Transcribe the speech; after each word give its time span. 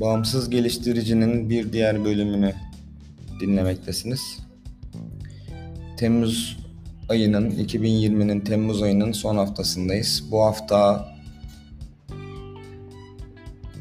Bağımsız 0.00 0.50
geliştiricinin 0.50 1.50
bir 1.50 1.72
diğer 1.72 2.04
bölümünü 2.04 2.54
dinlemektesiniz. 3.40 4.38
Temmuz 5.96 6.58
ayının 7.08 7.50
2020'nin 7.50 8.40
Temmuz 8.40 8.82
ayının 8.82 9.12
son 9.12 9.36
haftasındayız. 9.36 10.24
Bu 10.30 10.44
hafta 10.44 11.08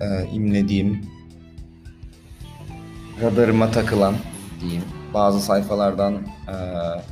e, 0.01 0.29
imlediğim 0.33 1.01
radarıma 3.21 3.71
takılan 3.71 4.15
diyeyim 4.61 4.83
bazı 5.13 5.41
sayfalardan 5.41 6.13
e, 6.47 6.53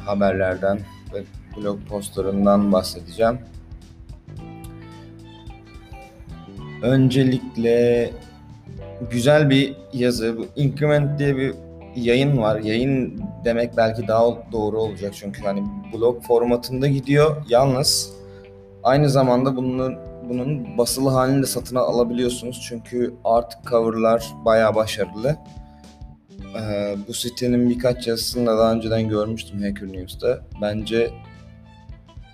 haberlerden 0.06 0.80
ve 1.14 1.24
blog 1.58 1.80
postlarından 1.88 2.72
bahsedeceğim. 2.72 3.40
Öncelikle 6.82 8.12
güzel 9.12 9.50
bir 9.50 9.76
yazı. 9.94 10.38
Bu 10.38 10.46
Increment 10.56 11.20
diye 11.20 11.38
bir 11.38 11.54
yayın 11.96 12.38
var. 12.38 12.60
Yayın 12.60 13.22
demek 13.46 13.78
belki 13.78 14.08
daha 14.08 14.52
doğru 14.52 14.78
olacak 14.82 15.14
çünkü 15.16 15.42
hani 15.42 15.64
blog 15.94 16.24
formatında 16.24 16.88
gidiyor. 16.88 17.46
Yalnız 17.50 18.14
aynı 18.84 19.10
zamanda 19.10 19.56
bunun 19.56 19.96
bunun 20.30 20.78
basılı 20.78 21.10
halini 21.10 21.42
de 21.42 21.46
satın 21.46 21.76
alabiliyorsunuz. 21.76 22.66
Çünkü 22.70 23.14
art 23.24 23.66
cover'lar 23.70 24.26
bayağı 24.46 24.76
başarılı. 24.76 25.36
Ee, 26.60 26.96
bu 27.08 27.14
sitenin 27.14 27.70
birkaç 27.70 28.08
yazısını 28.08 28.48
da 28.48 28.58
daha 28.58 28.74
önceden 28.74 29.10
görmüştüm 29.10 29.62
Hacker 29.62 29.88
News'ta. 29.88 30.40
Bence 30.62 31.12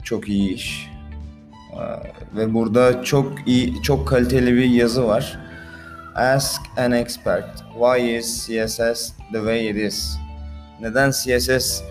çok 0.04 0.30
iyi 0.30 0.54
iş. 0.54 0.90
Ee, 1.74 2.38
ve 2.38 2.54
burada 2.54 3.04
çok 3.04 3.34
iyi, 3.48 3.82
çok 3.82 4.08
kaliteli 4.08 4.56
bir 4.56 4.66
yazı 4.66 5.08
var. 5.08 5.40
Ask 6.16 6.62
an 6.78 6.92
expert. 6.92 7.64
Why 7.74 8.18
is 8.18 8.46
CSS 8.46 9.14
the 9.32 9.40
way 9.40 9.70
it 9.70 9.78
is? 9.78 10.18
Neden 10.82 11.12
CSS 11.12 11.84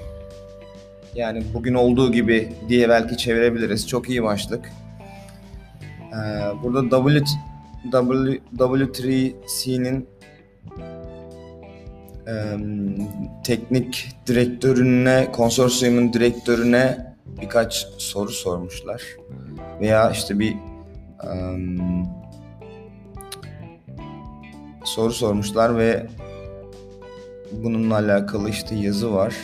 yani 1.15 1.43
bugün 1.55 1.75
olduğu 1.75 2.13
gibi 2.13 2.53
diye 2.69 2.89
belki 2.89 3.17
çevirebiliriz. 3.17 3.89
Çok 3.89 4.09
iyi 4.09 4.23
başlık. 4.23 4.73
Ee, 6.13 6.17
burada 6.63 7.05
W, 7.05 7.25
w, 7.93 8.39
W3C'nin 8.57 10.09
e, 12.27 12.57
teknik 13.45 14.09
direktörüne, 14.27 15.33
konsorsiyumun 15.33 16.13
direktörüne 16.13 17.15
birkaç 17.43 17.87
soru 17.98 18.31
sormuşlar. 18.31 19.03
Veya 19.81 20.11
işte 20.11 20.39
bir 20.39 20.57
um, 21.25 22.07
soru 24.94 25.12
sormuşlar 25.12 25.78
ve 25.78 26.06
bununla 27.52 27.94
alakalı 27.94 28.50
işte 28.50 28.74
yazı 28.74 29.12
var. 29.12 29.34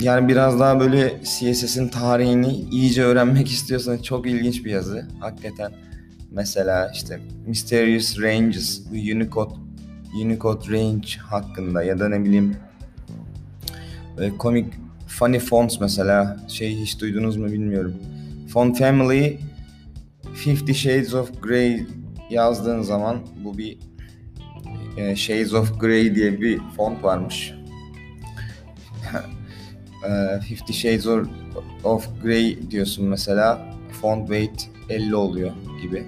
Yani 0.00 0.28
biraz 0.28 0.60
daha 0.60 0.80
böyle 0.80 1.20
CSS'in 1.24 1.88
tarihini 1.88 2.52
iyice 2.52 3.02
öğrenmek 3.02 3.48
istiyorsanız 3.52 4.02
çok 4.02 4.26
ilginç 4.26 4.64
bir 4.64 4.70
yazı. 4.70 5.08
Hakikaten 5.20 5.72
mesela 6.30 6.90
işte 6.94 7.20
Mysterious 7.46 8.18
Ranges, 8.20 8.82
Unicode 8.92 9.54
Unicode 10.24 10.72
Range 10.72 11.08
hakkında 11.18 11.82
ya 11.82 11.98
da 11.98 12.08
ne 12.08 12.24
bileyim 12.24 12.56
böyle 14.16 14.36
komik 14.36 14.74
funny 15.06 15.38
fonts 15.38 15.80
mesela 15.80 16.36
şey 16.48 16.76
hiç 16.76 17.00
duydunuz 17.00 17.36
mu 17.36 17.46
bilmiyorum. 17.46 17.94
Font 18.48 18.78
Family 18.78 19.38
Fifty 20.34 20.72
Shades 20.72 21.14
of 21.14 21.42
Grey 21.42 21.86
yazdığın 22.30 22.82
zaman 22.82 23.20
bu 23.44 23.58
bir 23.58 23.78
e, 24.96 25.16
Shades 25.16 25.54
of 25.54 25.80
Grey 25.80 26.14
diye 26.14 26.40
bir 26.40 26.60
font 26.76 27.04
varmış. 27.04 27.54
e, 30.08 30.40
Fifty 30.40 30.72
Shades 30.72 31.06
of, 31.06 31.28
of 31.84 32.22
Grey 32.22 32.70
diyorsun 32.70 33.06
mesela 33.06 33.74
font 34.00 34.28
weight 34.28 34.68
50 34.88 35.16
oluyor 35.16 35.50
gibi. 35.82 36.06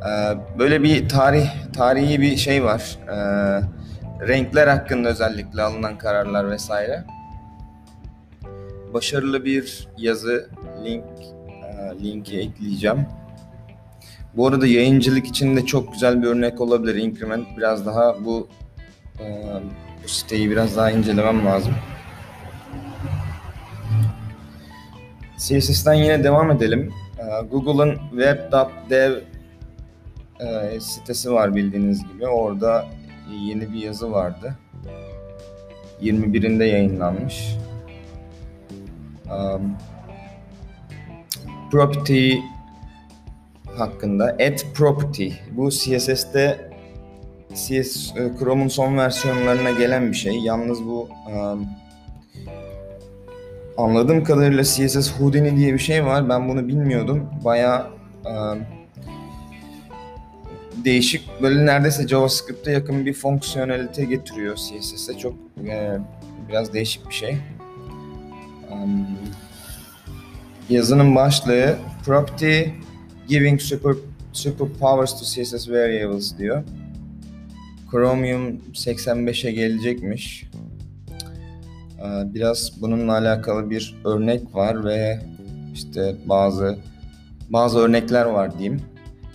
E, 0.00 0.10
böyle 0.58 0.82
bir 0.82 1.08
tarih 1.08 1.48
tarihi 1.72 2.20
bir 2.20 2.36
şey 2.36 2.64
var. 2.64 2.98
E, 3.08 3.16
renkler 4.28 4.68
hakkında 4.68 5.08
özellikle 5.08 5.62
alınan 5.62 5.98
kararlar 5.98 6.50
vesaire. 6.50 7.04
Başarılı 8.94 9.44
bir 9.44 9.88
yazı 9.98 10.50
link 10.84 11.04
e, 11.62 12.04
linki 12.04 12.40
ekleyeceğim. 12.40 13.06
Bu 14.36 14.46
arada 14.46 14.66
yayıncılık 14.66 15.26
için 15.26 15.56
de 15.56 15.66
çok 15.66 15.92
güzel 15.92 16.22
bir 16.22 16.26
örnek 16.26 16.60
olabilir. 16.60 16.94
Increment 16.94 17.46
biraz 17.56 17.86
daha 17.86 18.24
bu 18.24 18.48
e, 19.20 19.44
bu 20.04 20.08
siteyi 20.08 20.50
biraz 20.50 20.76
daha 20.76 20.90
incelemem 20.90 21.46
lazım. 21.46 21.74
CSS'den 25.38 25.94
yine 25.94 26.24
devam 26.24 26.50
edelim. 26.50 26.92
E, 27.18 27.46
Google'ın 27.46 27.98
web.dev 28.10 29.12
e, 30.40 30.80
sitesi 30.80 31.32
var 31.32 31.56
bildiğiniz 31.56 32.08
gibi. 32.08 32.26
Orada 32.26 32.86
yeni 33.46 33.72
bir 33.72 33.78
yazı 33.78 34.12
vardı. 34.12 34.54
21'inde 36.02 36.64
yayınlanmış. 36.64 37.56
Um, 39.30 39.76
property 41.70 42.34
hakkında 43.80 44.24
add 44.24 44.58
property 44.74 45.28
bu 45.50 45.70
CSS'te 45.70 46.70
CS 47.54 48.16
e, 48.16 48.30
Chrome'un 48.38 48.68
son 48.68 48.96
versiyonlarına 48.96 49.70
gelen 49.70 50.12
bir 50.12 50.16
şey. 50.16 50.38
Yalnız 50.38 50.84
bu 50.84 51.08
um, 51.26 51.68
anladığım 53.76 54.24
kadarıyla 54.24 54.64
CSS 54.64 55.12
Houdini 55.12 55.56
diye 55.56 55.74
bir 55.74 55.78
şey 55.78 56.04
var. 56.04 56.28
Ben 56.28 56.48
bunu 56.48 56.68
bilmiyordum. 56.68 57.30
Bayağı 57.44 57.86
um, 58.24 58.58
değişik 60.84 61.42
böyle 61.42 61.66
neredeyse 61.66 62.08
JavaScript'e 62.08 62.72
yakın 62.72 63.06
bir 63.06 63.14
fonksiyonelite 63.14 64.04
getiriyor 64.04 64.56
CSS'e. 64.56 65.18
Çok 65.18 65.34
e, 65.68 65.98
biraz 66.48 66.72
değişik 66.72 67.08
bir 67.08 67.14
şey. 67.14 67.36
Um, 68.72 69.06
yazının 70.68 71.14
başlığı 71.16 71.76
property 72.04 72.62
giving 73.30 73.60
super 73.60 73.94
superpowers 74.32 75.12
to 75.18 75.24
CSS 75.24 75.68
variables 75.68 76.38
diyor. 76.38 76.62
Chromium 77.90 78.60
85'e 78.72 79.52
gelecekmiş. 79.52 80.44
Ee, 81.98 82.34
biraz 82.34 82.72
bununla 82.80 83.12
alakalı 83.12 83.70
bir 83.70 83.96
örnek 84.04 84.54
var 84.54 84.84
ve 84.84 85.20
işte 85.74 86.16
bazı 86.26 86.78
bazı 87.50 87.78
örnekler 87.78 88.24
var 88.26 88.58
diyeyim. 88.58 88.82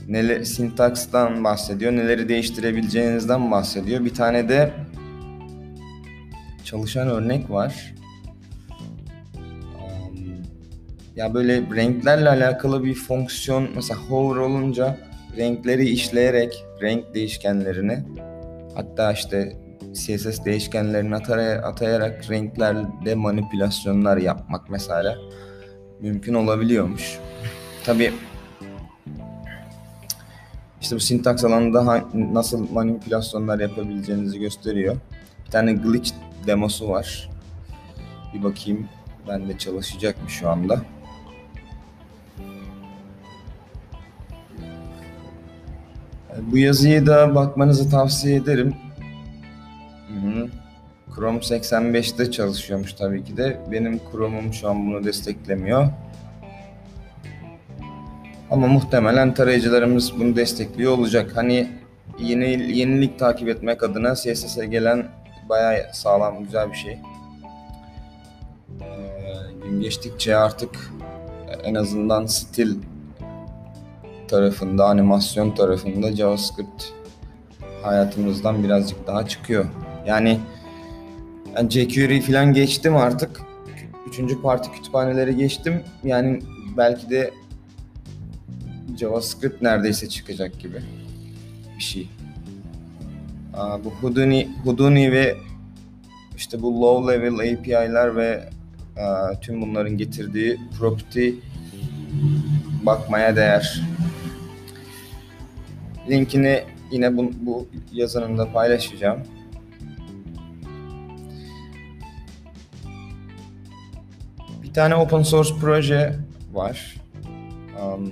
Neler 0.07 0.43
sintakstan 0.43 1.43
bahsediyor, 1.43 1.91
neleri 1.91 2.29
değiştirebileceğinizden 2.29 3.51
bahsediyor. 3.51 4.05
Bir 4.05 4.13
tane 4.13 4.49
de 4.49 4.73
çalışan 6.63 7.07
örnek 7.07 7.49
var. 7.49 7.93
Ya 11.15 11.33
böyle 11.33 11.61
renklerle 11.75 12.29
alakalı 12.29 12.83
bir 12.83 12.93
fonksiyon 12.93 13.69
mesela 13.75 13.99
hover 13.99 14.39
olunca 14.39 14.97
renkleri 15.37 15.89
işleyerek 15.89 16.65
renk 16.81 17.13
değişkenlerini 17.13 18.03
hatta 18.75 19.11
işte 19.11 19.57
CSS 19.93 20.45
değişkenlerini 20.45 21.15
atayarak 21.63 22.29
renklerde 22.29 23.15
manipülasyonlar 23.15 24.17
yapmak 24.17 24.69
mesela 24.69 25.15
mümkün 26.01 26.33
olabiliyormuş. 26.33 27.19
Tabi 27.85 28.13
işte 30.81 30.95
bu 30.95 30.99
sintaks 30.99 31.43
alanında 31.45 32.03
nasıl 32.13 32.71
manipülasyonlar 32.71 33.59
yapabileceğinizi 33.59 34.39
gösteriyor. 34.39 34.95
Bir 35.45 35.51
tane 35.51 35.73
glitch 35.73 36.11
demosu 36.47 36.89
var. 36.89 37.29
Bir 38.33 38.43
bakayım 38.43 38.89
ben 39.27 39.49
de 39.49 39.57
çalışacak 39.57 40.23
mı 40.23 40.29
şu 40.29 40.49
anda. 40.49 40.94
Bu 46.55 46.59
yazıyı 46.59 47.05
da 47.05 47.35
bakmanızı 47.35 47.89
tavsiye 47.89 48.35
ederim. 48.35 48.75
Hı-hı. 50.07 50.47
Chrome 51.15 51.39
85'te 51.39 52.31
çalışıyormuş 52.31 52.93
tabii 52.93 53.23
ki 53.23 53.37
de. 53.37 53.59
Benim 53.71 53.99
Chrome'um 54.11 54.53
şu 54.53 54.69
an 54.69 54.87
bunu 54.87 55.03
desteklemiyor. 55.03 55.87
Ama 58.51 58.67
muhtemelen 58.67 59.33
tarayıcılarımız 59.33 60.19
bunu 60.19 60.35
destekliyor 60.35 60.97
olacak. 60.97 61.31
Hani 61.35 61.69
yeni 62.19 62.77
yenilik 62.77 63.19
takip 63.19 63.47
etmek 63.47 63.83
adına 63.83 64.15
CSS'e 64.15 64.65
gelen 64.65 65.07
bayağı 65.49 65.93
sağlam 65.93 66.43
güzel 66.43 66.69
bir 66.69 66.77
şey. 66.77 66.93
Ee, 68.81 68.93
gün 69.63 69.81
geçtikçe 69.81 70.35
artık 70.35 70.91
en 71.63 71.75
azından 71.75 72.25
stil 72.25 72.75
tarafında, 74.27 74.85
animasyon 74.85 75.51
tarafında 75.51 76.15
JavaScript 76.15 76.83
hayatımızdan 77.83 78.63
birazcık 78.63 79.07
daha 79.07 79.27
çıkıyor. 79.27 79.65
Yani 80.07 80.39
jQuery 81.69 82.21
falan 82.21 82.53
geçtim 82.53 82.95
artık. 82.95 83.41
Üçüncü 84.07 84.41
parti 84.41 84.71
kütüphaneleri 84.71 85.35
geçtim. 85.35 85.83
Yani 86.03 86.39
belki 86.77 87.09
de 87.09 87.31
JavaScript 88.99 89.61
neredeyse 89.61 90.09
çıkacak 90.09 90.59
gibi 90.59 90.81
bir 91.77 91.83
şey. 91.83 92.09
Aa, 93.53 93.83
bu 93.83 93.89
Houdini, 93.89 94.49
Houdini 94.63 95.11
ve 95.11 95.35
işte 96.37 96.61
bu 96.61 96.81
low 96.81 97.13
level 97.13 97.53
API'ler 97.53 98.15
ve 98.15 98.49
aa, 98.99 99.39
tüm 99.41 99.61
bunların 99.61 99.97
getirdiği 99.97 100.59
property 100.79 101.29
bakmaya 102.85 103.35
değer. 103.35 103.81
Linkini 106.09 106.63
yine 106.91 107.17
bu, 107.17 107.31
bu 107.41 107.67
yazınımda 107.93 108.51
paylaşacağım. 108.51 109.19
Bir 114.63 114.73
tane 114.73 114.95
open 114.95 115.21
source 115.21 115.53
proje 115.61 116.15
var. 116.53 116.95
Um, 117.81 118.11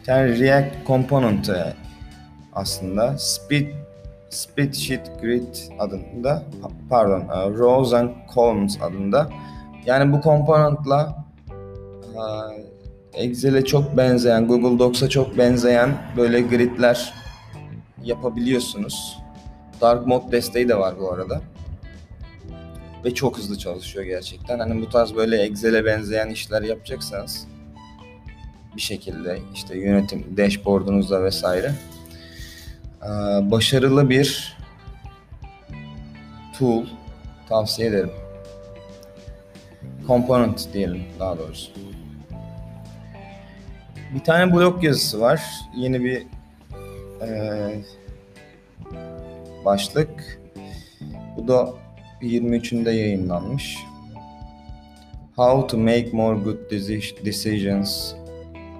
bir 0.00 0.04
tane 0.04 0.38
React 0.38 0.86
component 0.86 1.50
aslında 2.52 3.18
Speed 3.18 3.66
Spreadsheet 4.30 5.20
Grid 5.20 5.54
adında 5.78 6.42
pardon 6.90 7.20
uh, 7.20 7.58
Rows 7.58 7.92
and 7.92 8.10
Columns 8.34 8.82
adında 8.82 9.28
yani 9.86 10.12
bu 10.12 10.20
componentla 10.20 11.24
uh, 12.16 12.67
Excel'e 13.18 13.64
çok 13.64 13.96
benzeyen, 13.96 14.46
Google 14.46 14.78
Docs'a 14.78 15.08
çok 15.08 15.38
benzeyen 15.38 15.98
böyle 16.16 16.40
gridler 16.40 17.14
yapabiliyorsunuz. 18.04 19.18
Dark 19.80 20.06
mode 20.06 20.32
desteği 20.32 20.68
de 20.68 20.78
var 20.78 20.94
bu 21.00 21.12
arada. 21.12 21.40
Ve 23.04 23.14
çok 23.14 23.38
hızlı 23.38 23.58
çalışıyor 23.58 24.04
gerçekten. 24.04 24.58
Hani 24.58 24.82
bu 24.82 24.88
tarz 24.88 25.14
böyle 25.14 25.42
Excel'e 25.42 25.84
benzeyen 25.84 26.28
işler 26.28 26.62
yapacaksanız 26.62 27.46
bir 28.76 28.80
şekilde 28.80 29.38
işte 29.54 29.78
yönetim 29.78 30.36
dashboard'unuzda 30.36 31.24
vesaire 31.24 31.72
başarılı 33.42 34.10
bir 34.10 34.56
tool 36.58 36.84
tavsiye 37.48 37.88
ederim. 37.88 38.10
Component 40.06 40.72
diyelim 40.72 41.04
daha 41.18 41.38
doğrusu. 41.38 41.70
Bir 44.14 44.20
tane 44.20 44.54
blog 44.54 44.84
yazısı 44.84 45.20
var. 45.20 45.42
Yeni 45.76 46.04
bir 46.04 46.26
e, 47.22 47.30
başlık. 49.64 50.40
Bu 51.36 51.48
da 51.48 51.68
23'ünde 52.22 52.90
yayınlanmış. 52.90 53.78
How 55.36 55.66
to 55.66 55.78
make 55.78 56.10
more 56.12 56.38
good 56.38 56.70
decisions 57.24 58.14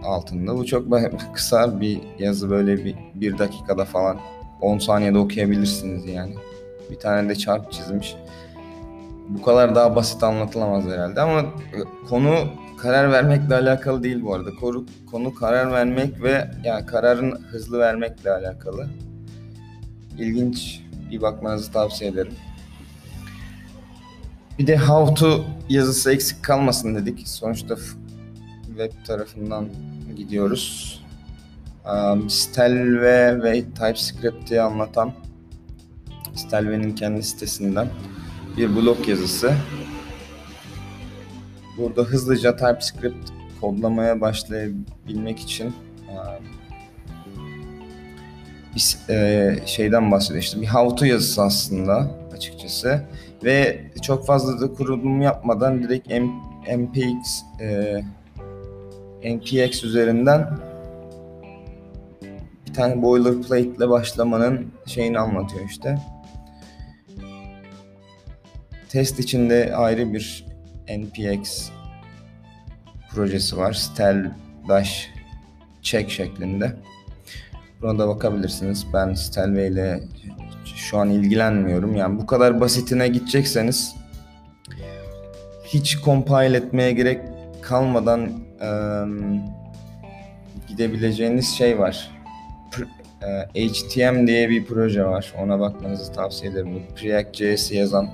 altında. 0.05 0.57
Bu 0.57 0.67
çok 0.67 0.87
kısa 1.35 1.81
bir 1.81 2.01
yazı 2.19 2.51
böyle 2.51 2.85
bir, 2.85 2.95
bir 3.15 3.39
dakikada 3.39 3.85
falan 3.85 4.19
10 4.61 4.79
saniyede 4.79 5.19
okuyabilirsiniz 5.19 6.07
yani. 6.07 6.35
Bir 6.91 6.99
tane 6.99 7.29
de 7.29 7.35
çarp 7.35 7.73
çizmiş. 7.73 8.17
Bu 9.29 9.43
kadar 9.43 9.75
daha 9.75 9.97
basit 9.97 10.23
anlatılamaz 10.23 10.85
herhalde 10.85 11.21
ama 11.21 11.45
konu 12.09 12.35
karar 12.79 13.13
vermekle 13.13 13.55
alakalı 13.55 14.03
değil 14.03 14.23
bu 14.23 14.35
arada. 14.35 14.55
Konu, 14.55 14.87
konu 15.11 15.35
karar 15.35 15.73
vermek 15.73 16.23
ve 16.23 16.51
yani 16.65 16.87
kararın 16.87 17.31
hızlı 17.51 17.79
vermekle 17.79 18.31
alakalı. 18.31 18.89
İlginç 20.19 20.81
bir 21.11 21.23
bakmanızı 21.23 21.73
tavsiye 21.73 22.11
ederim. 22.11 22.33
Bir 24.59 24.67
de 24.67 24.77
how 24.77 25.15
to 25.15 25.45
yazısı 25.69 26.13
eksik 26.13 26.43
kalmasın 26.43 26.95
dedik. 26.95 27.29
Sonuçta 27.29 27.77
web 28.67 28.93
tarafından 29.07 29.69
gidiyoruz. 30.17 30.99
Um, 31.93 32.31
Stelve 32.31 33.43
ve 33.43 33.65
TypeScript'i 33.65 34.61
anlatan 34.61 35.13
Stelve'nin 36.35 36.95
kendi 36.95 37.23
sitesinden 37.23 37.89
bir 38.57 38.77
blog 38.77 39.09
yazısı. 39.09 39.53
Burada 41.79 42.03
hızlıca 42.03 42.57
TypeScript 42.57 43.31
kodlamaya 43.61 44.21
başlayabilmek 44.21 45.41
için 45.41 45.67
um, 45.67 46.45
bir 48.75 49.15
e, 49.15 49.57
şeyden 49.67 50.13
bahsediyor. 50.13 50.63
Bir 50.63 50.67
how 50.67 50.97
to 50.97 51.05
yazısı 51.05 51.43
aslında 51.43 52.11
açıkçası. 52.37 53.03
Ve 53.45 53.81
çok 54.03 54.27
fazla 54.27 54.61
da 54.61 54.75
kurulum 54.75 55.21
yapmadan 55.21 55.83
direkt 55.83 56.09
MPX 56.77 57.43
e, 57.61 58.01
NPX 59.25 59.85
üzerinden 59.85 60.59
bir 62.67 62.75
tane 62.75 63.03
boilerplate 63.03 63.61
ile 63.61 63.89
başlamanın 63.89 64.67
şeyini 64.87 65.19
anlatıyor 65.19 65.65
işte. 65.71 65.99
Test 68.89 69.19
içinde 69.19 69.77
ayrı 69.77 70.13
bir 70.13 70.48
NPX 70.91 71.71
projesi 73.11 73.57
var. 73.57 73.73
Stel 73.73 74.31
dash 74.69 75.09
check 75.83 76.11
şeklinde. 76.11 76.77
Buna 77.83 77.99
da 77.99 78.09
bakabilirsiniz. 78.09 78.87
Ben 78.93 79.15
Stelway 79.15 79.69
ile 79.69 80.01
şu 80.77 80.99
an 80.99 81.11
ilgilenmiyorum. 81.11 81.97
Yani 81.97 82.19
bu 82.19 82.27
kadar 82.27 82.61
basitine 82.61 83.09
gidecekseniz 83.09 83.95
hiç 85.65 85.99
compile 86.05 86.57
etmeye 86.57 86.93
gerek 86.93 87.21
kalmadan 87.63 88.31
e, 88.61 88.69
gidebileceğiniz 90.69 91.49
şey 91.49 91.79
var. 91.79 92.11
E, 93.55 93.69
HTM 93.69 94.27
diye 94.27 94.49
bir 94.49 94.65
proje 94.65 95.05
var. 95.05 95.35
Ona 95.39 95.61
bakmanızı 95.61 96.13
tavsiye 96.13 96.53
ederim. 96.53 96.83
Preact.js'i 96.97 97.77
yazan 97.77 98.11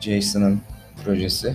Jason'ın 0.00 0.60
projesi. 1.04 1.54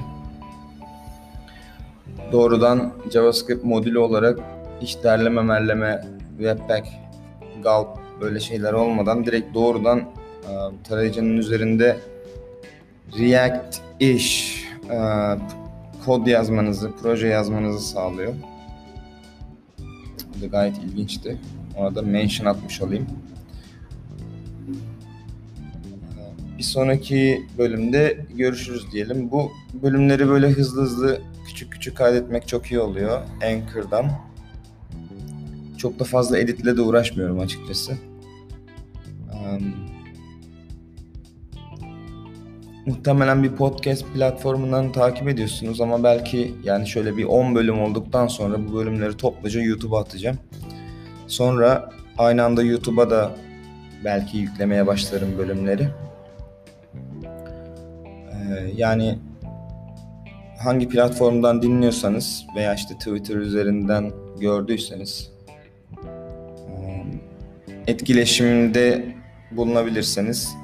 Doğrudan 2.32 2.94
JavaScript 3.12 3.64
modülü 3.64 4.00
olarak 4.00 4.40
hiç 4.82 5.04
derleme 5.04 5.42
merleme, 5.42 6.06
Webpack, 6.38 6.88
Gulp 7.64 7.88
böyle 8.22 8.40
şeyler 8.40 8.74
olmadan 8.74 9.26
direkt 9.26 9.54
doğrudan 9.54 10.00
e, 10.00 10.52
tarayıcının 10.84 11.38
üzerinde 11.38 11.98
React 13.20 13.78
iş 14.00 14.56
e, 14.92 14.98
kod 16.06 16.28
yazmanızı, 16.28 16.92
proje 17.02 17.28
yazmanızı 17.28 17.88
sağlıyor. 17.88 18.34
Bu 20.38 20.42
da 20.42 20.46
gayet 20.46 20.78
ilginçti. 20.78 21.38
Ona 21.78 21.96
da 21.96 22.02
mention 22.02 22.48
atmış 22.48 22.82
olayım. 22.82 23.08
Bir 26.58 26.64
sonraki 26.64 27.48
bölümde 27.58 28.26
görüşürüz 28.36 28.92
diyelim. 28.92 29.32
Bu 29.32 29.52
bölümleri 29.84 30.28
böyle 30.28 30.50
hızlı 30.50 30.82
hızlı 30.82 31.22
küçük 31.48 31.72
küçük 31.72 31.98
kaydetmek 31.98 32.48
çok 32.48 32.72
iyi 32.72 32.80
oluyor 32.80 33.22
Anchor'dan. 33.44 34.12
Çok 35.78 36.00
da 36.00 36.04
fazla 36.04 36.38
editle 36.38 36.78
de 36.78 36.82
uğraşmıyorum 36.82 37.40
açıkçası. 37.40 37.92
Um, 39.34 39.76
muhtemelen 42.86 43.44
bir 43.44 43.52
podcast 43.52 44.06
platformundan 44.14 44.92
takip 44.92 45.28
ediyorsunuz 45.28 45.82
ama 45.82 46.04
belki 46.04 46.54
yani 46.64 46.88
şöyle 46.88 47.18
bir 47.18 47.24
10 47.24 47.56
bölüm 47.56 47.82
olduktan 47.82 48.28
sonra 48.28 48.68
bu 48.68 48.76
bölümleri 48.76 49.18
topluca 49.18 49.62
YouTube'a 49.62 50.00
atacağım. 50.00 50.38
Sonra 51.28 51.90
aynı 52.18 52.44
anda 52.44 52.64
YouTube'a 52.64 53.10
da 53.10 53.32
belki 54.06 54.38
yüklemeye 54.38 54.88
başlarım 54.88 55.38
bölümleri. 55.38 55.88
Ee, 58.46 58.72
yani 58.76 59.20
hangi 60.64 60.90
platformdan 60.90 61.62
dinliyorsanız 61.62 62.46
veya 62.56 62.74
işte 62.74 62.94
Twitter 62.94 63.36
üzerinden 63.36 64.12
gördüyseniz 64.40 65.36
etkileşimde 67.88 69.16
bulunabilirseniz 69.52 70.56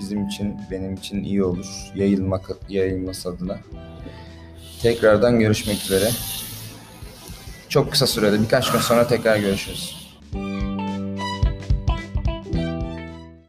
bizim 0.00 0.26
için, 0.26 0.56
benim 0.70 0.94
için 0.94 1.24
iyi 1.24 1.44
olur. 1.44 1.66
Yayılmak, 1.94 2.50
yayılması 2.68 3.28
adına. 3.28 3.58
Tekrardan 4.82 5.38
görüşmek 5.38 5.76
üzere. 5.76 6.10
Çok 7.68 7.92
kısa 7.92 8.06
sürede, 8.06 8.40
birkaç 8.42 8.72
gün 8.72 8.78
sonra 8.78 9.06
tekrar 9.06 9.36
görüşürüz. 9.36 10.03